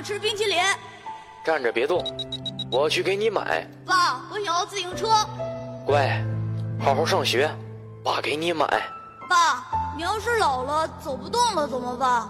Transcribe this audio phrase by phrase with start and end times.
[0.00, 0.56] 想吃冰淇淋。
[1.44, 2.02] 站着别动，
[2.72, 3.66] 我去给你买。
[3.84, 5.08] 爸，我想要自行车。
[5.84, 6.24] 乖，
[6.80, 7.50] 好好上学，
[8.02, 8.66] 爸给你买。
[9.28, 9.62] 爸，
[9.94, 12.26] 你要是老了走不动了怎么办？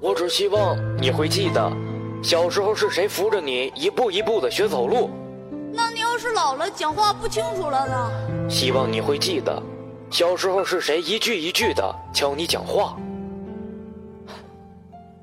[0.00, 1.70] 我只希望你会记得，
[2.24, 5.10] 小时候是谁扶着你一步一步的学走路。
[5.72, 8.50] 那你要是老了讲话不清楚了呢？
[8.50, 9.62] 希望你会记得，
[10.10, 12.96] 小时候是谁一句一句的教你讲话。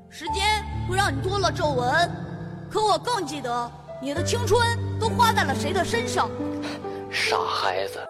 [0.08, 0.42] 时间
[0.88, 2.10] 会让你多了皱纹，
[2.70, 3.70] 可我更记得
[4.00, 4.58] 你的青春
[4.98, 6.30] 都花在了谁的身上。
[7.10, 8.00] 傻孩子。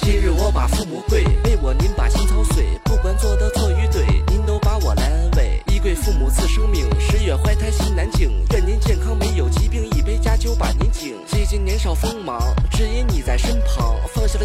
[0.00, 2.68] 今日我把父母跪，为我您把心操碎。
[2.84, 5.60] 不管做的错与对，您都把我来安慰。
[5.66, 8.30] 一跪父母赐生命，十月怀胎心难静。
[8.52, 11.16] 愿您健康没有疾病，一杯佳酒把您敬。
[11.26, 13.06] 几近年少锋芒，只因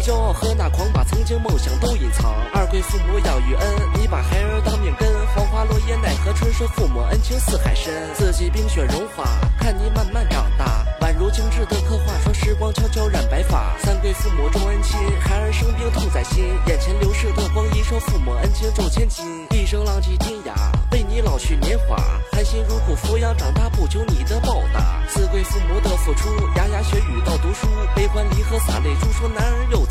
[0.08, 2.34] 骄傲和那狂，把曾经梦想都隐藏。
[2.54, 5.06] 二跪父母养育恩，你把孩儿当命根。
[5.36, 7.92] 黄花落叶奈何春，说父母恩情似海深。
[8.14, 9.24] 四季冰雪融化，
[9.60, 10.82] 看你慢慢长大。
[11.02, 13.76] 宛如精致的刻画，说时光悄悄染白发。
[13.84, 16.42] 三跪父母重恩亲，孩儿生病痛在心。
[16.66, 19.46] 眼前流逝的光阴，说父母恩情重千金。
[19.50, 20.54] 一生浪迹天涯，
[20.90, 21.98] 为你老去年华。
[22.32, 25.04] 含辛茹苦抚养长大，不求你的报答。
[25.06, 27.68] 四跪父母的付出，牙牙学语到读书。
[27.94, 29.84] 悲欢离合洒泪珠，说男儿有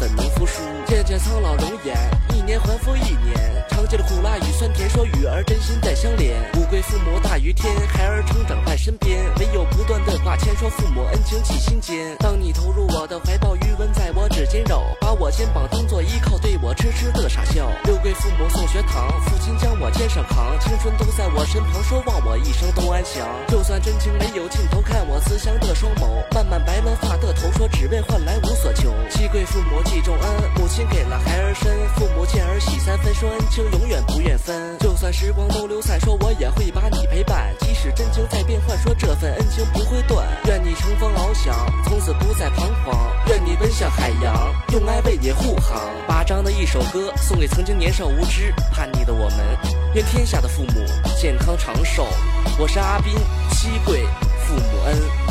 [1.20, 1.96] 苍老容颜，
[2.36, 3.66] 一年还复一年。
[3.70, 6.36] 尝尽了苦辣与酸甜，说与儿真心再相连。
[6.56, 9.24] 五跪父母大于天，孩儿成长伴身边。
[9.40, 12.16] 唯有不断的挂牵，说父母恩情记心间。
[12.18, 17.70] 当你投入我的怀抱，余温在我指尖绕，把我肩膀当做依靠，对我痴痴的傻笑。
[17.84, 23.28] 六跪父母送学堂，父亲将我肩上扛，青春都在我身旁，说望我一生都安详。
[23.48, 28.92] 就算真情没有尽头，看我慈祥的双眸，慢慢白了发的头，说只为换来无所求。
[29.12, 30.28] 七跪父母记重恩，
[30.78, 34.78] 心给了孩儿身，父母见儿喜三分，说恩情永远不愿分。
[34.78, 40.28] 就算时光都流散，说我也会把你陪伴，即使真情在变幻，说这份恩情不会断。
[40.46, 41.52] 愿你乘风翱翔，
[41.86, 42.96] 从此不再彷徨。
[43.26, 45.82] 愿你奔向海洋，用爱为你护航。
[46.08, 49.40] 巴掌的一首歌，送给曾经年少无知、叛逆的我们。
[49.96, 50.86] 愿天下的父母
[51.20, 52.06] 健康长寿。
[52.60, 53.16] 我是阿斌，
[53.50, 54.06] 七跪
[54.46, 55.27] 父母恩。